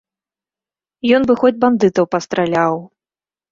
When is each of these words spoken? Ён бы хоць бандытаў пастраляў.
Ён 1.17 1.21
бы 1.31 1.37
хоць 1.43 1.53
бандытаў 1.67 2.05
пастраляў. 2.17 2.73